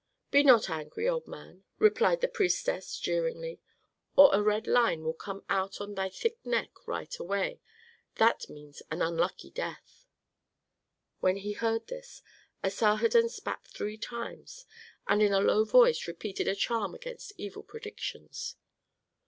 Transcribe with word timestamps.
"Be 0.31 0.41
not 0.41 0.67
angry, 0.67 1.07
old 1.07 1.27
man," 1.27 1.63
replied 1.77 2.21
the 2.21 2.27
priestess, 2.27 2.97
jeeringly, 2.97 3.61
"or 4.15 4.33
a 4.33 4.41
red 4.41 4.65
line 4.65 5.03
will 5.03 5.13
come 5.13 5.45
out 5.47 5.79
on 5.79 5.93
thy 5.93 6.09
neck 6.43 6.71
right 6.87 7.15
away; 7.19 7.61
that 8.15 8.49
means 8.49 8.81
an 8.89 9.03
unlucky 9.03 9.51
death." 9.51 10.07
When 11.19 11.35
he 11.35 11.51
heard 11.53 11.85
this, 11.85 12.23
Asarhadon 12.63 13.29
spat 13.29 13.63
three 13.67 13.99
times, 13.99 14.65
and 15.07 15.21
in 15.21 15.33
a 15.33 15.39
low 15.39 15.63
voice 15.65 16.07
repeated 16.07 16.47
a 16.47 16.55
charm 16.55 16.95
against 16.95 17.33
evil 17.37 17.61
predictions. 17.61 18.55